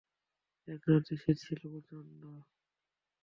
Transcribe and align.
এক 0.67 0.81
রাতে 0.89 1.13
শীত 1.21 1.37
ছিল 1.43 1.59
প্রচণ্ড। 1.71 2.21